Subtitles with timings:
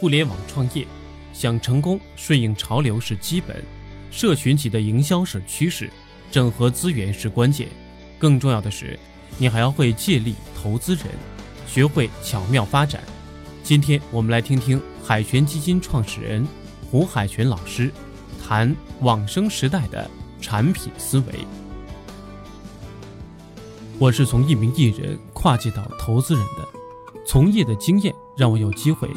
[0.00, 0.86] 互联网创业，
[1.32, 3.64] 想成功顺应潮流是基本，
[4.12, 5.90] 社群级的营销是趋势，
[6.30, 7.66] 整合资源是关键。
[8.16, 8.96] 更重要的是，
[9.38, 11.06] 你还要会借力投资人，
[11.66, 13.02] 学会巧妙发展。
[13.64, 16.46] 今天我们来听听海泉基金创始人
[16.88, 17.92] 胡海泉老师
[18.40, 20.08] 谈网生时代的
[20.40, 21.24] 产品思维。
[23.98, 26.68] 我是从一名艺人跨界到投资人的，
[27.26, 29.08] 从业的经验让我有机会。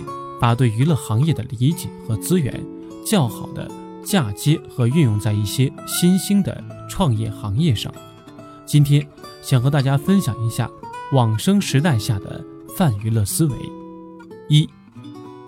[0.41, 2.51] 把对娱乐行业的理解和资源
[3.05, 3.69] 较好的
[4.03, 7.93] 嫁接和运用在一些新兴的创业行业上。
[8.65, 9.07] 今天
[9.43, 10.67] 想和大家分享一下
[11.11, 12.43] 网生时代下的
[12.75, 13.55] 泛娱乐思维。
[14.49, 14.67] 一、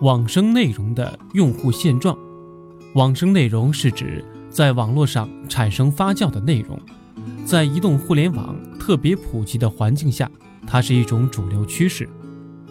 [0.01, 2.15] 网生内容的用户现状。
[2.93, 6.79] 网生内容是指在网络上产生发酵的内容，
[7.43, 10.29] 在移动互联网特别普及的环境下，
[10.67, 12.07] 它是一种主流趋势。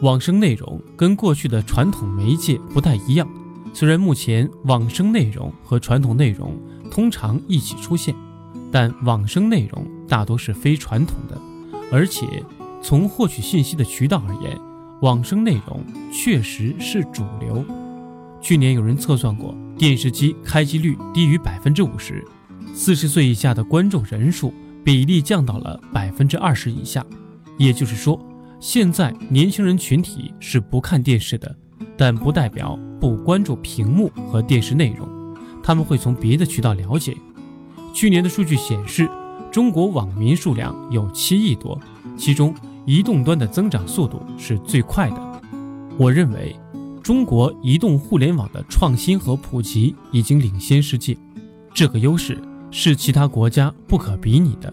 [0.02, 3.29] 网生内容跟过去的传统媒介不太一样，
[3.73, 8.12] 虽然目前网生内容和传统内容通常一起出现，
[8.72, 11.41] 但网生内容大多是非传统的，
[11.92, 12.27] 而且
[12.83, 14.59] 从获取信息的渠道而言，
[15.03, 15.81] 网生内容
[16.12, 17.64] 确实是主流。
[18.41, 22.27] 去年有人测算过，电视机开机率低于百分之五十，
[22.75, 27.06] 四十岁以下的观众人数比例降到了百分之二十以下，
[27.56, 28.20] 也就是说。
[28.63, 31.53] 现在年轻人群体是不看电视的，
[31.97, 35.09] 但不代表不关注屏幕和电视内容，
[35.61, 37.17] 他们会从别的渠道了解。
[37.93, 39.11] 去年的数据显示，
[39.51, 41.77] 中国网民数量有七亿多，
[42.17, 42.55] 其中
[42.87, 45.43] 移动端的增长速度是最快的。
[45.99, 46.55] 我认为，
[47.03, 51.19] 中国移动互联网的创新和普及已经领先世界，
[51.75, 52.41] 这个优势
[52.71, 54.73] 是其他国家不可比拟的，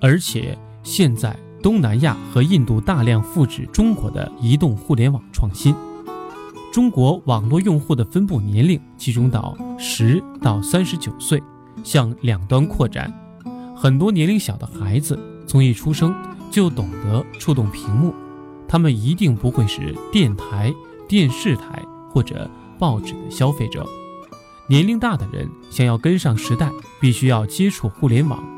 [0.00, 1.36] 而且现在。
[1.66, 5.74] 东南亚和印度大量复制中国的移动互联网创新，
[6.72, 11.42] 中国网络用户的分布年龄集中到十到三十九岁，
[11.82, 13.12] 向两端扩展。
[13.74, 16.14] 很多年龄小的孩子从一出生
[16.52, 18.14] 就懂得触动屏幕，
[18.68, 20.72] 他们一定不会是电台、
[21.08, 22.48] 电视台或者
[22.78, 23.84] 报纸的消费者。
[24.68, 26.70] 年龄大的人想要跟上时代，
[27.00, 28.55] 必须要接触互联网。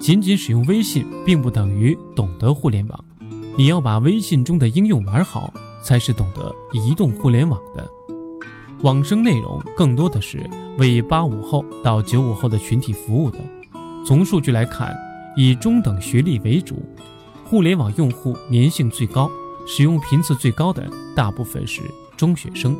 [0.00, 3.04] 仅仅使用微信并不等于懂得互联网，
[3.54, 5.52] 你要把微信中的应用玩好，
[5.84, 7.86] 才是懂得移动互联网的。
[8.82, 13.38] 网生内容更多的是为八五后到九五后的群体服务的。
[14.06, 14.96] 从数据来看，
[15.36, 16.82] 以中等学历为主，
[17.44, 19.30] 互联网用户粘性最高、
[19.66, 21.82] 使用频次最高的大部分是
[22.16, 22.74] 中学生，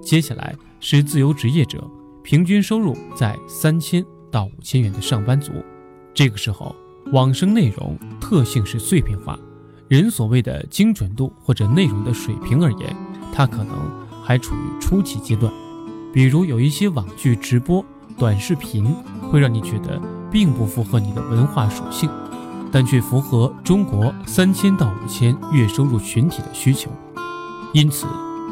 [0.00, 1.84] 接下来是自由职业者，
[2.22, 5.50] 平均收入在三千到五千元的上班族。
[6.14, 6.74] 这个时候，
[7.12, 9.38] 网生内容特性是碎片化，
[9.88, 12.94] 人所谓的精准度或者内容的水平而言，
[13.32, 13.74] 它可能
[14.22, 15.52] 还处于初级阶段。
[16.12, 17.84] 比如有一些网剧直播、
[18.18, 18.84] 短视频，
[19.30, 20.00] 会让你觉得
[20.30, 22.10] 并不符合你的文化属性，
[22.72, 26.90] 但却符合中国三千到五千月收入群体的需求。
[27.72, 28.06] 因此，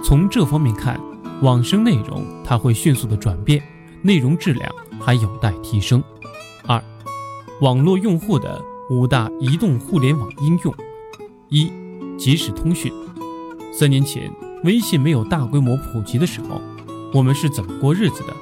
[0.04, 0.98] 从这方面看，
[1.42, 3.62] 网生内容它会迅速的转变，
[4.00, 6.02] 内容质量还有待提升。
[7.60, 10.72] 网络用户的五大移动互联网应用：
[11.48, 11.72] 一、
[12.16, 12.92] 即时通讯。
[13.72, 14.30] 三年前，
[14.62, 16.60] 微信没有大规模普及的时候，
[17.12, 18.32] 我们是怎么过日子的？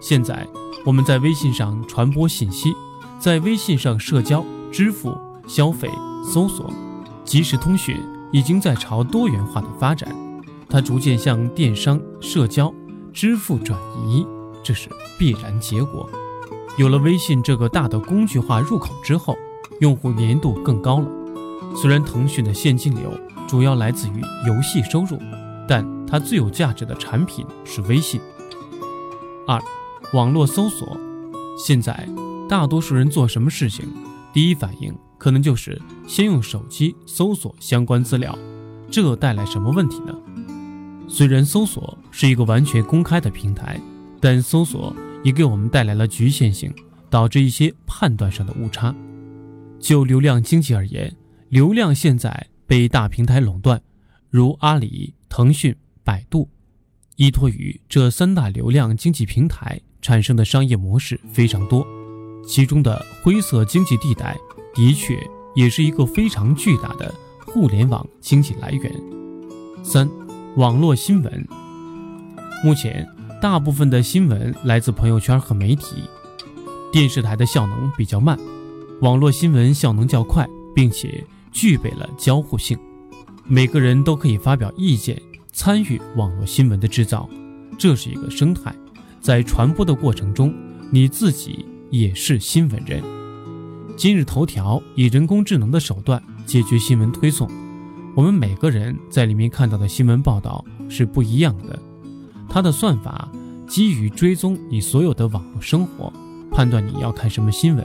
[0.00, 0.44] 现在，
[0.84, 2.74] 我们在微信上传播信息，
[3.20, 5.88] 在微信上社交、支付、消费、
[6.24, 6.68] 搜索，
[7.24, 7.96] 即时通讯
[8.32, 10.12] 已经在朝多元化的发展，
[10.68, 12.74] 它逐渐向电商、社交、
[13.12, 14.26] 支付转移，
[14.64, 16.10] 这是必然结果。
[16.76, 19.36] 有了微信这个大的工具化入口之后，
[19.80, 21.06] 用户粘度更高了。
[21.76, 23.12] 虽然腾讯的现金流
[23.46, 25.16] 主要来自于游戏收入，
[25.68, 28.20] 但它最有价值的产品是微信。
[29.46, 29.62] 二，
[30.12, 30.96] 网络搜索。
[31.56, 32.08] 现在
[32.48, 33.86] 大多数人做什么事情，
[34.32, 38.36] 第一反应可能就是先用手机搜索相关资料，
[38.90, 40.12] 这带来什么问题呢？
[41.06, 43.80] 虽然搜索是一个完全公开的平台，
[44.20, 44.92] 但搜索。
[45.24, 46.72] 也给我们带来了局限性，
[47.10, 48.94] 导致一些判断上的误差。
[49.80, 51.12] 就流量经济而言，
[51.48, 53.82] 流量现在被大平台垄断，
[54.30, 55.74] 如阿里、腾讯、
[56.04, 56.48] 百度，
[57.16, 61.86] 依托于这三大流量经济平台产生的商业模式非常多。
[62.46, 64.36] 其中的灰色经济地带，
[64.74, 65.18] 的确
[65.54, 67.12] 也是一个非常巨大的
[67.46, 68.92] 互联网经济来源。
[69.82, 70.08] 三、
[70.56, 71.48] 网络新闻，
[72.62, 73.13] 目前。
[73.44, 75.96] 大部分的新闻来自朋友圈和媒体，
[76.90, 78.38] 电视台的效能比较慢，
[79.02, 82.78] 网络新闻效能较快，并且具备了交互性，
[83.44, 85.20] 每个人都可以发表意见，
[85.52, 87.28] 参与网络新闻的制造，
[87.78, 88.74] 这是一个生态，
[89.20, 90.54] 在传播的过程中，
[90.90, 93.02] 你自己也是新闻人。
[93.94, 97.46] 今日头条以人工智能的手段解决新闻推送，
[98.16, 101.78] 我们每个人在里面看到的新闻报道是不一样的。
[102.54, 103.28] 它的算法
[103.66, 106.12] 基于追踪你所有的网络生活，
[106.52, 107.84] 判断你要看什么新闻，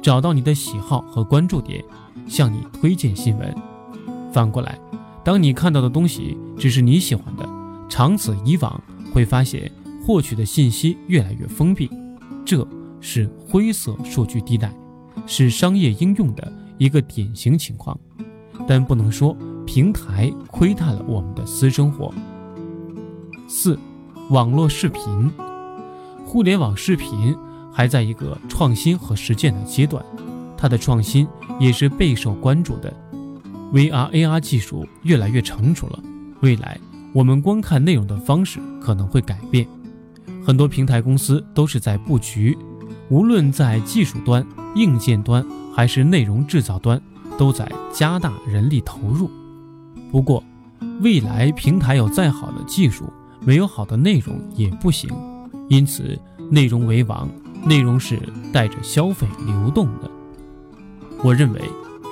[0.00, 1.84] 找到你的喜好和关注点，
[2.28, 3.52] 向你推荐新闻。
[4.32, 4.78] 反过来，
[5.24, 7.44] 当你看到的东西只是你喜欢的，
[7.88, 8.80] 长此以往，
[9.12, 9.68] 会发现
[10.06, 11.90] 获取的信息越来越封闭，
[12.44, 12.64] 这
[13.00, 14.72] 是灰色数据地带，
[15.26, 17.98] 是商业应用的一个典型情况。
[18.68, 22.14] 但不能说平台窥探了我们的私生活。
[23.48, 23.76] 四，
[24.30, 25.30] 网络视频，
[26.24, 27.36] 互联网视频
[27.70, 30.02] 还在一个创新和实践的阶段，
[30.56, 31.28] 它的创新
[31.60, 32.90] 也是备受关注的。
[33.72, 35.98] VR、AR 技术越来越成熟了，
[36.40, 36.80] 未来
[37.12, 39.66] 我们观看内容的方式可能会改变。
[40.42, 42.56] 很多平台公司都是在布局，
[43.10, 44.44] 无论在技术端、
[44.74, 45.44] 硬件端
[45.74, 46.98] 还是内容制造端，
[47.36, 49.30] 都在加大人力投入。
[50.10, 50.42] 不过，
[51.02, 53.12] 未来平台有再好的技术，
[53.44, 55.10] 没有好的内容也不行。
[55.68, 56.18] 因此，
[56.50, 57.28] 内容为王，
[57.64, 58.18] 内容是
[58.52, 60.10] 带着消费流动的。
[61.22, 61.60] 我认为。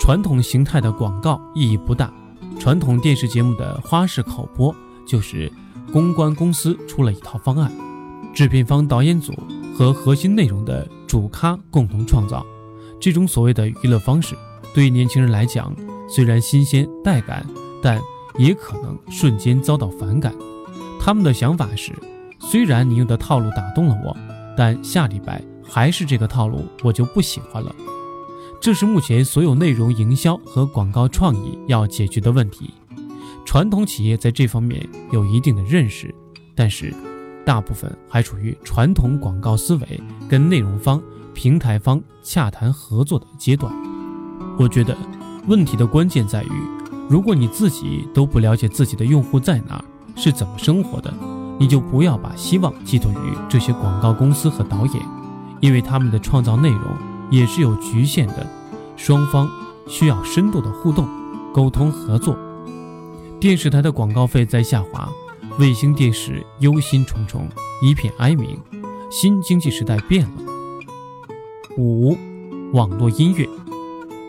[0.00, 2.12] 传统形态的广告意义不大，
[2.58, 4.74] 传统电视节目的花式口播
[5.06, 5.52] 就是
[5.92, 7.70] 公关公司出了一套方案，
[8.34, 9.32] 制片方、导演组
[9.76, 12.44] 和核心内容的主咖共同创造。
[13.00, 14.34] 这种所谓的娱乐方式，
[14.74, 15.72] 对于年轻人来讲
[16.08, 17.46] 虽然新鲜带感，
[17.80, 18.00] 但
[18.38, 20.34] 也可能瞬间遭到反感。
[21.04, 21.92] 他们的想法是：
[22.38, 24.16] 虽然你用的套路打动了我，
[24.56, 27.74] 但下礼拜还是这个套路，我就不喜欢了。
[28.60, 32.72] 这是目前所有内容营销和广告创意要解决的问题。
[33.44, 36.14] 传统企业在这方面有一定的认识，
[36.54, 36.94] 但是
[37.44, 41.02] 大部分还处于传统广告思维跟内容方、
[41.34, 43.74] 平台方洽谈合作的阶段。
[44.56, 44.96] 我觉得
[45.48, 46.52] 问题的关键在于，
[47.08, 49.84] 如果你自己都不了解自己的用户在哪儿，
[50.16, 51.12] 是怎么生活的，
[51.58, 55.02] 你就不要把希望寄托于这些广告公司和导演，
[55.60, 56.82] 因为他们的创造内容。
[57.30, 58.46] 也是有局限的，
[58.94, 59.50] 双方
[59.88, 61.08] 需要深度的互动、
[61.50, 62.36] 沟通合作。
[63.40, 65.08] 电视台的广告费在下滑，
[65.58, 67.48] 卫星电视忧心忡忡，
[67.80, 68.58] 一片哀鸣。
[69.10, 70.42] 新经济时代变了。
[71.78, 72.14] 五，
[72.74, 73.48] 网络音乐，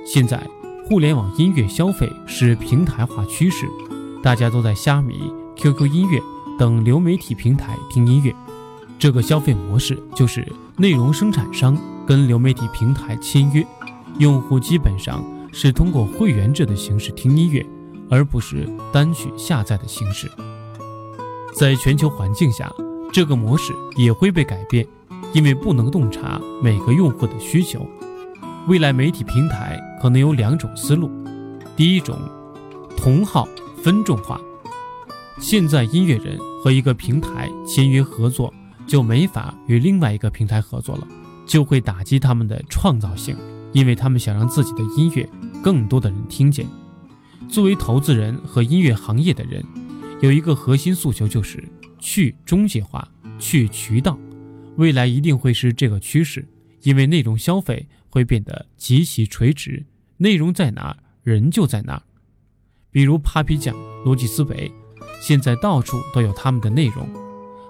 [0.06, 0.42] 现在
[0.88, 3.68] 互联网音乐消费是平台化趋势，
[4.24, 6.22] 大家都在虾米、QQ 音乐
[6.58, 8.34] 等流媒体平台听音乐。
[9.00, 10.48] 这个消费模式就是
[10.78, 11.78] 内容生产商。
[12.06, 13.66] 跟流媒体平台签约，
[14.20, 15.24] 用户基本上
[15.54, 17.66] 是通过会员制的形式听音乐，
[18.10, 20.30] 而不是单曲下载的形式。
[21.54, 22.70] 在全球环境下，
[23.14, 24.86] 这个模式也会被改变，
[25.32, 27.88] 因为不能洞察每个用户的需求。
[28.68, 31.10] 未来媒体平台可能有两种思路：
[31.78, 32.20] 第一种，
[32.98, 33.48] 同号
[33.82, 34.38] 分众化。
[35.40, 38.54] 现在音乐人和一个平台签约合作，
[38.88, 41.08] 就没法与另外一个平台合作了。
[41.46, 43.36] 就会打击他们的创造性，
[43.74, 45.28] 因为他们想让自己的音乐
[45.62, 46.66] 更多的人听见。
[47.50, 49.62] 作为投资人和音乐行业的人，
[50.22, 51.62] 有一个核心诉求就是
[52.00, 53.06] 去中介化、
[53.38, 54.18] 去渠道。
[54.78, 56.48] 未来一定会是这个趋势，
[56.84, 59.86] 因为内容消费会变得极其垂直，
[60.18, 62.02] 内容在哪，人就在哪。
[62.90, 63.76] 比如 Papi 酱、
[64.06, 64.72] 逻辑思维，
[65.26, 67.08] 现在到处都有他们的内容。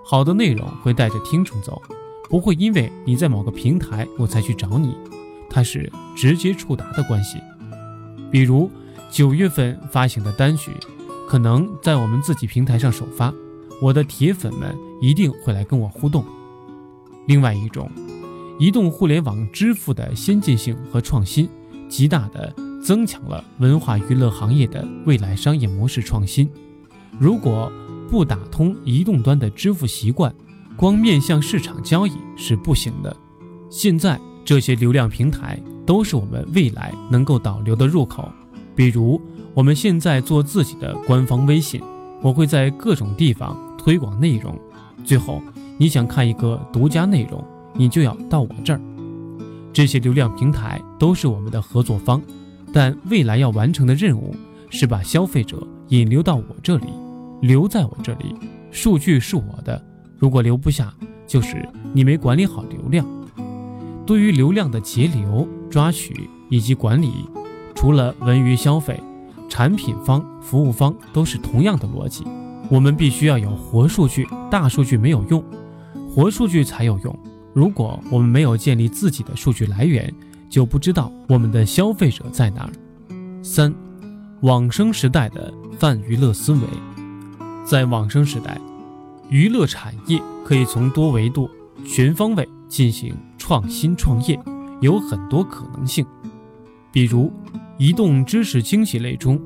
[0.04, 1.82] 好的内容会带着听众走。
[2.30, 4.98] 不会因为你在某个平台，我才去找你，
[5.52, 7.38] 它是直接触达的关系。
[8.32, 8.72] 比如
[9.12, 10.72] 九月份发行的单曲，
[11.28, 13.32] 可能在我们自己平台上首发，
[13.80, 16.26] 我的铁粉们一定会来跟我互动。
[17.28, 17.88] 另外一种，
[18.58, 21.48] 移动互联网支付的先进性和创新，
[21.88, 22.52] 极大的
[22.84, 26.50] 增强了文化娱乐行业的未来商业模式创新。
[27.20, 27.72] 如果
[28.10, 30.34] 不打通移动端的支付习惯，
[30.76, 33.16] 光面向市场交易是不行的。
[33.70, 38.30] 现在这些流量平台都是我们未来能够导流的入口。
[38.76, 39.22] 比如
[39.54, 41.82] 我们现在做自己的官方微信，
[42.22, 44.60] 我会在各种地方推广内容。
[45.06, 45.42] 最后
[45.78, 47.44] 你想看一个独家内容，
[47.74, 48.82] 你就要到我这儿。
[49.72, 52.22] 这些流量平台都是我们的合作方，
[52.72, 54.36] 但未来要完成的任务
[54.70, 56.88] 是把消费者引流到我这里，
[57.44, 58.34] 留在我这里，
[58.72, 59.86] 数据是我的。
[60.18, 60.94] 如果留不下，
[61.28, 63.06] 就是你没管理好流量。
[64.06, 67.12] 对于流量的截流、抓取以及管理，
[67.76, 68.98] 除了文娱消费，
[69.50, 72.24] 产品方、服务方都是同样的逻辑。
[72.70, 75.44] 我们必须要有活数据，大数据没有用，
[76.10, 77.14] 活数据才有用。
[77.54, 80.10] 如果我们没有建立自己的数据来源，
[80.50, 82.72] 就不知道我们的消费者在哪儿。
[83.44, 83.76] 三，
[84.44, 86.60] 往生时代的泛娱乐思维，
[87.66, 88.60] 在往生时代，
[89.30, 91.50] 娱乐产业可以从多维度、
[91.86, 94.40] 全方位进行创新创业，
[94.82, 96.06] 有很多可能性。
[96.92, 97.32] 比如，
[97.78, 99.40] 移动知识经济类中，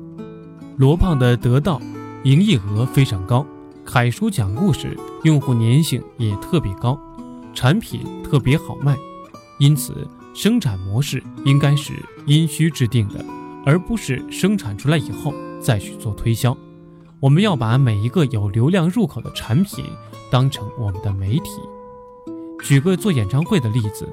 [0.76, 1.80] 罗胖的得到
[2.24, 3.46] 营业额非常高，
[3.84, 6.98] 凯叔讲故事用户粘性也特别高。
[7.54, 8.96] 产品特别好卖，
[9.58, 11.92] 因此生产模式应该是
[12.26, 13.24] 因需制定的，
[13.64, 16.56] 而不是生产出来以后再去做推销。
[17.20, 19.84] 我们要把每一个有流量入口的产品
[20.30, 21.50] 当成我们的媒体。
[22.62, 24.08] 举个做演唱会的例子，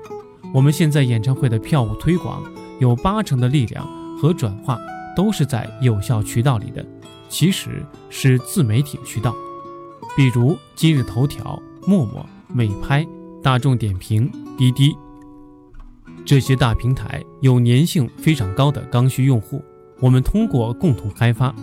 [0.54, 2.44] 我们现在演唱会的票务推广
[2.80, 4.80] 有八成的力量和转化
[5.16, 6.84] 都是在有效渠道里的，
[7.30, 9.36] 其实是自媒体渠道，
[10.16, 13.06] 比如今日头条、陌陌、美拍。
[13.44, 14.98] 大众点评、滴滴
[16.26, 19.64] 这些大平台有粘性非常高的刚需用户，
[20.00, 21.54] 我们通过共同开发，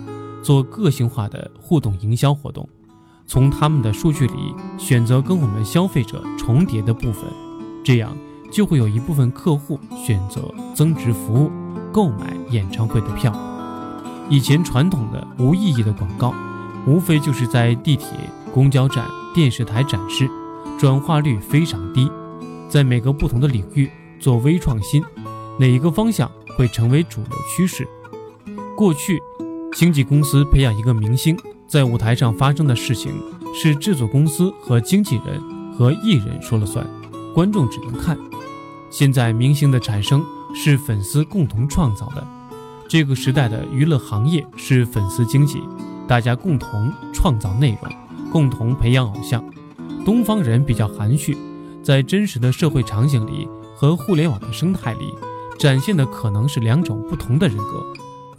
[0.43, 2.67] 做个性化的互动营销活动，
[3.25, 7.23] 从他们的数据里选择跟我们消费者重叠的部分，
[7.83, 8.15] 这样
[8.51, 11.51] 就会有一部分客户选择增值服务，
[11.91, 13.33] 购买演唱会的票。
[14.29, 16.33] 以前传统的无意义的广告，
[16.85, 18.07] 无非就是在地铁、
[18.53, 20.29] 公交站、电视台展示。
[20.79, 22.11] 转化率非常低，
[22.67, 25.01] 在每个不同的领域做微创新，
[25.57, 27.87] 哪一个方向会成为主流趋势？
[28.75, 29.21] 过去，
[29.75, 31.35] 经纪公司培养一个明星，
[31.67, 33.11] 在舞台上发生的事情
[33.55, 35.41] 是制作公司和经纪人
[35.73, 36.87] 和艺人说了算，
[37.33, 38.17] 观众只能看。
[38.91, 42.25] 现在，明星的产生是粉丝共同创造的。
[42.87, 45.59] 这个时代的娱乐行业是粉丝经济，
[46.07, 47.91] 大家共同创造内容，
[48.31, 49.43] 共同培养偶像。
[50.05, 51.35] 东方人比较含蓄，
[51.81, 55.11] 在真实的社会场景里和互联网的生态里，
[55.57, 57.83] 展现的可能是两种不同的人格。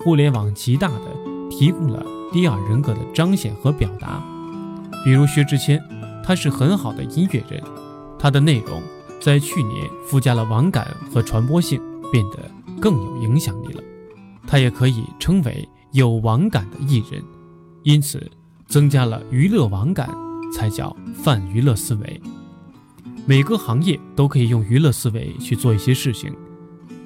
[0.05, 1.17] 互联网极大的
[1.51, 4.23] 提供了第二人格的彰显和表达。
[5.05, 5.83] 比如薛之谦，
[6.23, 7.61] 他是很好的音乐人，
[8.19, 8.81] 他的内容
[9.19, 11.81] 在去年附加了网感和传播性，
[12.13, 12.39] 变得
[12.81, 13.83] 更有影响力了。
[14.47, 17.21] 他也可以称为有网感的艺人，
[17.83, 18.31] 因此
[18.67, 20.09] 增加了娱乐网感。
[20.55, 22.21] 才叫泛娱乐思维。
[23.27, 26.33] 每个行业都可以用娱乐思维去做一些事情。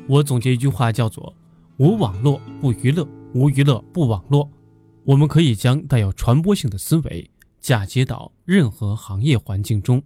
[0.06, 1.34] 我总结一句话叫做：
[1.78, 4.50] 无网络不娱乐，无娱乐不网络。
[5.04, 7.30] 我们可以将带有传播性的思维
[7.60, 10.02] 嫁接到任何行业环境中。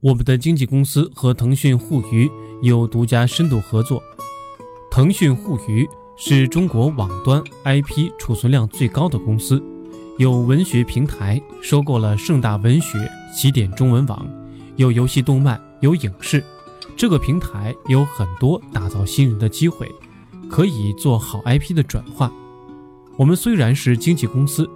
[0.00, 2.28] 我们的经纪公司和腾讯互娱
[2.62, 4.02] 有独家深度合作。
[4.90, 9.62] 腾讯互娱是中国网端 IP 储存量最高的公司。
[10.18, 14.28] 有文学平台收购了盛大文学、起点中文网，
[14.74, 16.44] 有游戏动漫，有影视，
[16.96, 19.90] 这个平台有很多打造新人的机会，
[20.50, 22.30] 可以做好 IP 的转化。
[23.16, 24.68] 我们虽然是经纪公司，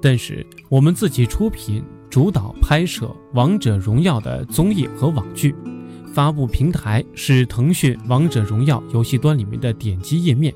[0.00, 5.54] 但是我们自己出品、主导拍摄《王者荣耀》的综艺和网剧，
[6.12, 10.52] 发布平台是腾讯《王者荣耀》游戏端里面的点击页面，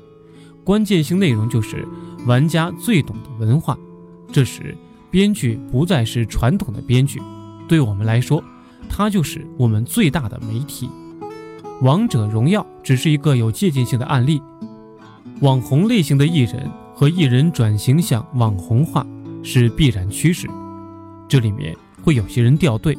[0.63, 1.87] 关键性内容就是
[2.25, 3.77] 玩家最懂的文化。
[4.31, 4.75] 这时，
[5.09, 7.21] 编剧不再是传统的编剧，
[7.67, 8.43] 对我们来说，
[8.89, 10.89] 它就是我们最大的媒体。
[11.81, 14.41] 王者荣耀只是一个有借鉴性的案例。
[15.41, 19.05] 网红类型的艺人和艺人转型向网红化
[19.43, 20.47] 是必然趋势，
[21.27, 22.97] 这里面会有些人掉队，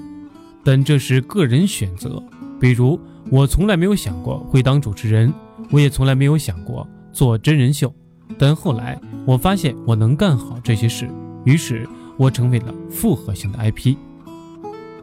[0.63, 2.23] 但这是个人选择。
[2.61, 2.99] 比如，
[3.31, 5.33] 我从来没有想过会当主持人，
[5.71, 7.93] 我也从来没有想过做真人秀。
[8.39, 11.11] 但后来我发现我能干好这些事，
[11.45, 13.97] 于是我成为了复合型的 IP。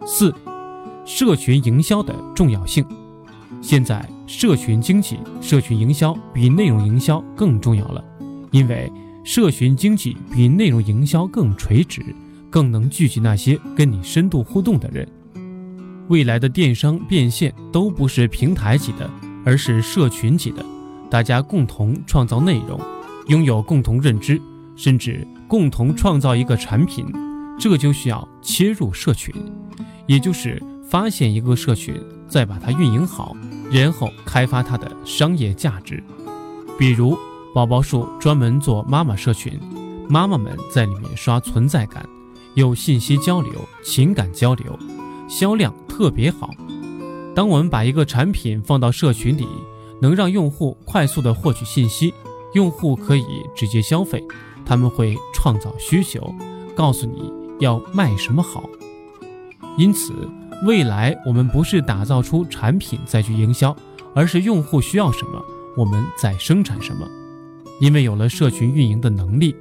[0.06, 0.34] 四，
[1.04, 2.86] 社群营销的重要性。
[3.62, 8.04] 现在社群经济、社群营销比内容营销更重要了，
[8.52, 8.92] 因为
[9.24, 12.04] 社群经济比内容营销更垂直，
[12.50, 15.08] 更能聚集那些跟你深度互动的人。
[16.08, 19.10] 未来的电商变现都不是平台级的，
[19.44, 20.64] 而是社群级的，
[21.10, 22.80] 大家共同创造内容。
[23.28, 24.40] 拥有共同认知，
[24.76, 27.06] 甚至共同创造一个产品，
[27.60, 29.34] 这就需要切入社群，
[30.06, 30.62] 也就是
[30.96, 33.36] 发现一个社群，再把它运营好，
[33.70, 36.02] 然后开发它的商业价值。
[36.80, 37.18] 比如
[37.54, 39.60] 宝宝树专门做妈妈社群，
[40.08, 42.08] 妈妈们在里面刷存在感，
[42.54, 43.52] 有信息交流、
[43.84, 44.80] 情感交流，
[45.28, 46.50] 销量特别好。
[47.36, 49.46] 当我们把一个产品放到社群里，
[50.02, 52.14] 能让用户快速的获取信息。
[52.54, 54.24] 用户可以直接消费，
[54.66, 56.34] 他们会创造需求，
[56.74, 58.64] 告诉你要卖什么好。
[59.78, 60.14] 因此，
[60.64, 63.76] 未来我们不是打造出产品再去营销，
[64.16, 65.44] 而是用户需要什么，
[65.76, 67.08] 我们再生产什么。
[67.82, 69.54] 因为有了社群运营的能力，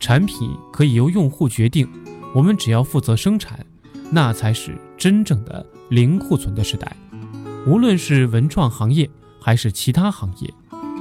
[0.00, 1.86] 产品可以由用户决定，
[2.34, 3.64] 我们只要负责生产，
[4.10, 6.96] 那才是真正的零库存的时代。
[7.66, 10.52] 无论是文创行业还是其他行业，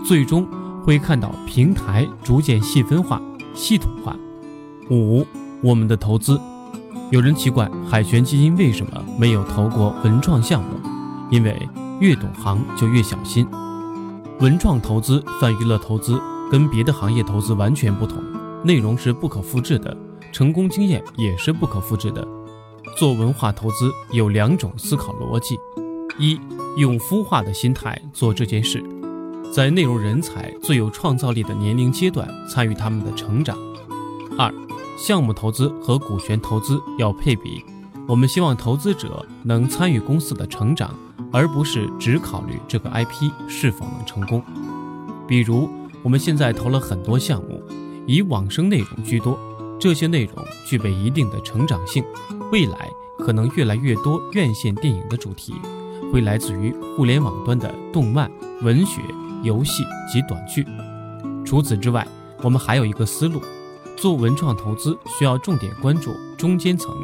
[0.06, 0.46] 最终
[0.84, 3.22] 会看到平台逐渐细分化、
[3.54, 4.13] 系统化。
[4.92, 5.25] 五，
[5.63, 6.38] 我们的投资。
[7.10, 10.70] 有人奇怪海泉基金为什么没有投过文创项目？
[11.32, 11.58] 因为
[12.02, 13.48] 越懂行就越小心。
[14.42, 16.20] 文创投资、泛娱乐投资
[16.52, 18.22] 跟别的行业投资完全不同，
[18.62, 19.96] 内容是不可复制的，
[20.34, 22.28] 成功经验也是不可复制的。
[22.98, 25.56] 做文化投资有两种思考逻辑：
[26.20, 26.38] 一，
[26.76, 28.84] 用孵化的心态做这件事，
[29.50, 33.56] 在内容人才最有创造力的年龄阶段参与他们的成长；
[34.38, 34.54] 二。
[34.98, 37.63] 项目投资和股权投资要配比，
[38.08, 40.94] 我们希望投资者能参与公司的成长，
[41.32, 44.42] 而不是只考虑这个 IP 是否能成功。
[45.27, 45.70] 比如，
[46.01, 47.62] 我们现在投了很多项目，
[48.08, 49.38] 以往生内容居多，
[49.80, 52.04] 这些内容具备一定的成长性，
[52.51, 52.89] 未来
[53.20, 55.54] 可能越来越多院线电影的主题
[56.12, 58.32] 会来自于互联网端的动漫、
[58.63, 59.00] 文学、
[59.44, 60.66] 游戏及短剧。
[61.46, 62.06] 除此之外，
[62.42, 63.39] 我们还有一个思路。
[63.98, 66.96] 做文创投资需要重点关注中间层、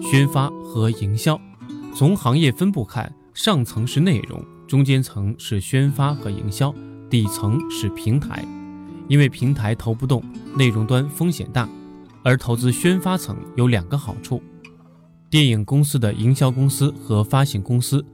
[0.00, 1.38] 宣发和营销。
[1.92, 6.72] 从行业分布看，上层是内容，中间层是宣发和营销，
[7.10, 8.46] 底层是平台。
[9.08, 10.22] 因为平台投不动，
[10.54, 11.68] 内容端风险大。
[12.22, 14.40] 而投资宣发层有两个好处：
[15.28, 18.04] 电影公司的营销公司和发行公司，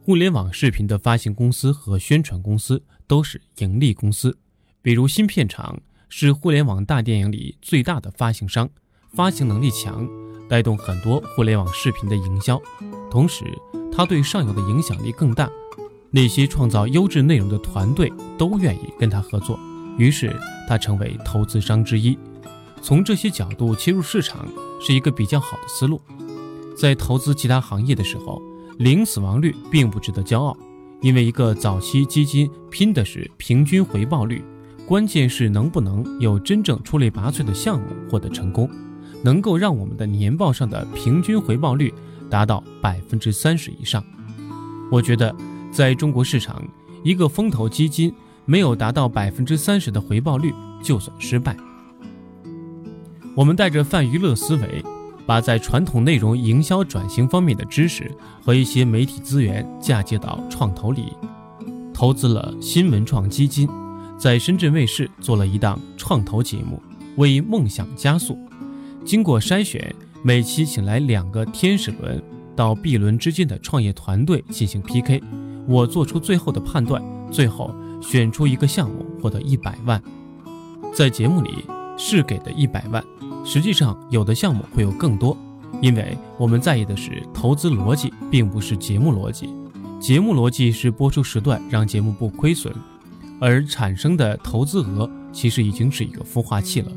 [0.00, 4.38] 互联网视频的发行公司和宣传公司都是盈利公司，
[4.80, 5.78] 比如新片厂。
[6.16, 8.70] 是互联网大电影里最大的发行商，
[9.16, 10.08] 发行能力强，
[10.48, 12.62] 带动很多互联网视频的营销。
[13.10, 13.44] 同时，
[13.90, 15.50] 他对上游的影响力更大，
[16.12, 19.58] 那些创造优质内容的团队都愿意跟他合作，
[19.98, 20.32] 于是
[20.68, 22.16] 他成为投资商之一。
[22.80, 24.46] 从这些角度切入市场
[24.80, 26.00] 是一个比较好的思路。
[26.78, 28.40] 在投资其他行业的时候，
[28.78, 30.56] 零死亡率并不值得骄傲，
[31.02, 34.40] 因为一个早期基金拼的是平均回报率。
[34.86, 38.68] 关键是能不能有真正出类拔萃的项目获得成功，
[39.22, 41.92] 能够让我们的年报上的平均回报率
[42.28, 44.04] 达到百分之三十以上。
[44.90, 45.34] 我觉得，
[45.72, 46.62] 在中国市场，
[47.02, 48.12] 一个风投基金
[48.44, 51.56] 没有达到百分之三十的回报率就算失败。
[53.34, 54.84] 我们带着泛娱乐思维，
[55.24, 61.14] 把在传统内容营销转型方面的知识和一些媒体资源嫁接到创投里，
[61.94, 63.66] 投资了新文创基金。
[64.24, 66.80] 在深圳卫视做了一档创投节目，
[67.16, 68.38] 为梦想加速。
[69.04, 72.24] 经过筛选，每期请来两个天使轮
[72.56, 75.22] 到 B 轮之间的创业团队进行 PK，
[75.68, 80.02] 我做出最后的判断，最后选出一个项目获得一百万。
[80.94, 81.66] 在节目里
[81.98, 83.04] 是给的一百万，
[83.44, 85.36] 实际上有的项目会有更多，
[85.82, 89.50] 因为我们在意的是投资逻辑，并不是节目逻辑。
[90.00, 92.74] 节目逻辑是播出时段让节目不亏损。
[93.40, 96.90] 而产生的投资额其实已经是一个孵化器了，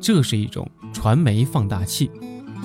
[0.00, 2.10] 这是一种传媒放大器，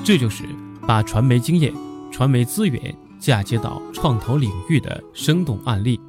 [0.03, 0.43] 这就是
[0.87, 1.73] 把传媒经验、
[2.11, 5.99] 传媒资源嫁接到创投领域的生动案例。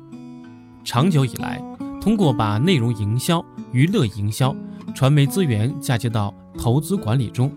[0.82, 1.62] 长久以来，
[2.00, 4.56] 通过把内容营销、娱乐营销、
[4.94, 7.52] 传媒资源嫁接到投资管理中，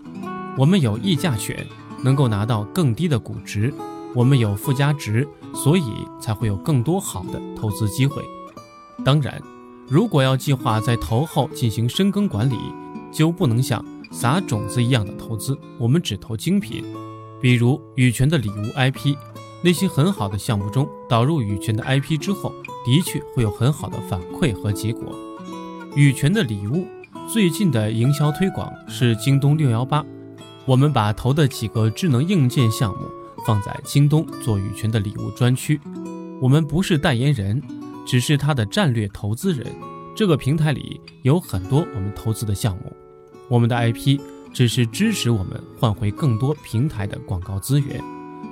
[0.58, 1.66] 我们有溢价权，
[2.02, 3.72] 能够拿到更低的估值；
[4.14, 5.84] 我们有附加值，所以
[6.20, 8.22] 才会有更多好的投资机会。
[9.02, 9.42] 当然。
[9.86, 12.56] 如果要计划在投后进行深耕管理，
[13.12, 15.56] 就不能像撒种子一样的投资。
[15.78, 16.82] 我们只投精品，
[17.40, 19.14] 比如羽泉的礼物 IP，
[19.62, 22.50] 那些很好的项目中导入羽泉的 IP 之后，
[22.86, 25.14] 的确会有很好的反馈和结果。
[25.94, 26.86] 羽泉的礼物
[27.28, 30.04] 最近的营销推广是京东六幺八，
[30.64, 33.02] 我们把投的几个智能硬件项目
[33.46, 35.78] 放在京东做羽泉的礼物专区，
[36.40, 37.62] 我们不是代言人。
[38.06, 39.66] 只是他的战略投资人，
[40.14, 42.92] 这个平台里有很多我们投资的项目，
[43.48, 44.20] 我们的 IP
[44.52, 48.00] 只是支持我们换回更多平台的广告资源。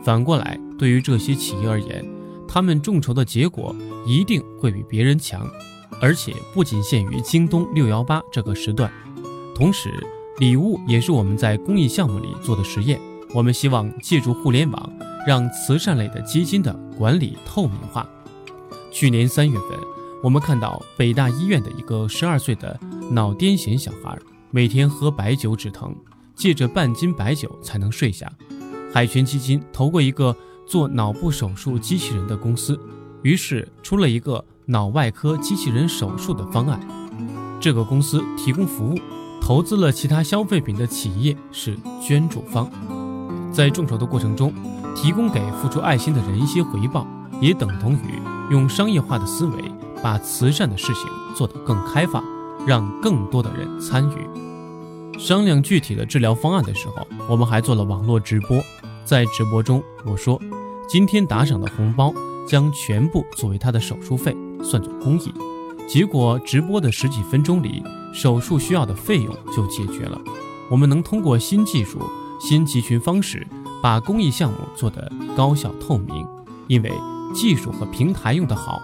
[0.03, 2.05] 反过来，对于这些企业而言，
[2.49, 3.75] 他们众筹的结果
[4.07, 5.49] 一定会比别人强，
[6.01, 8.91] 而且不仅限于京东六幺八这个时段。
[9.55, 9.91] 同时，
[10.39, 12.99] 礼物也是我们在公益项目里做的实验。
[13.35, 14.93] 我们希望借助互联网，
[15.27, 18.07] 让慈善类的基金的管理透明化。
[18.93, 19.79] 去年三月份，
[20.23, 22.79] 我们看到北大医院的一个十二岁的
[23.11, 24.17] 脑癫痫小孩，
[24.51, 25.97] 每天喝白酒止疼，
[26.37, 28.31] 借着半斤白酒才能睡下。
[28.93, 32.79] 海泉基金投过一个做脑部手术机器人的公司，
[33.23, 36.79] 于是出了一个脑外科机器人手术的方案。
[37.59, 38.99] 这个公司提供服务，
[39.41, 41.77] 投资了其他消费品的企业是
[42.07, 42.71] 捐助方。
[43.51, 44.53] 在众筹的过程中，
[44.95, 47.07] 提供给付出爱心的人一些回报，
[47.41, 48.21] 也等同于
[48.53, 49.65] 用商业化的思维
[50.01, 52.23] 把慈善的事情做得更开放。
[52.65, 58.63] 让更多的人参与商量具体的治疗方案的时候，我们还做了网络直播。
[59.05, 60.41] 在直播中，我说
[60.89, 62.15] 今天打赏的红包
[62.47, 65.35] 将全部作为他的手术费，算作公益。
[65.89, 67.83] 结果直播的十几分钟里，
[68.15, 70.21] 手术需要的费用就解决了。
[70.71, 71.99] 我们能通过新技术、
[72.39, 73.45] 新集群方式，
[73.83, 76.25] 把公益项目做得高效透明，
[76.69, 76.93] 因为
[77.33, 78.81] 技术和平台用得好。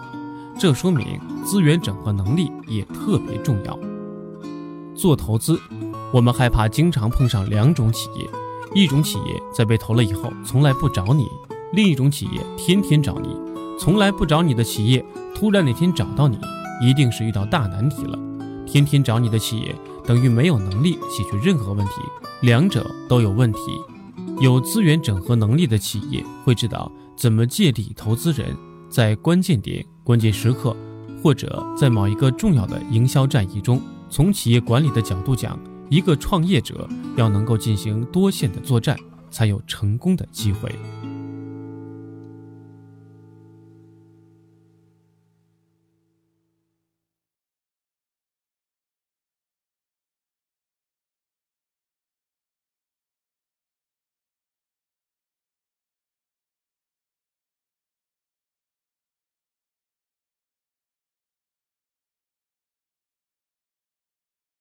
[0.57, 3.79] 这说明资源整合能力也特别重要。
[4.93, 5.57] 做投资，
[6.11, 8.29] 我们害怕经常碰上两种企业：
[8.73, 11.23] 一种企业在被投了以后从来不找你；
[11.71, 13.29] 另一种企业天天找你。
[13.79, 16.37] 从来不找你的企业，突然哪天找到你，
[16.81, 18.19] 一定是遇到大难题了。
[18.67, 21.93] 天天找你的企业，等于没有能力解决任何问题，
[22.41, 23.59] 两者都有问题。
[24.41, 28.55] 有资源整合能力的企业会知道怎么借力投资人，
[28.89, 29.85] 在关键点。
[30.05, 30.73] 关键时刻，
[31.21, 38.97] 或者在某一个重要的营销战役中，从企业管理的角度讲，一个创业者要能够进行多线的作战，
[39.29, 40.73] 才有成功的机会。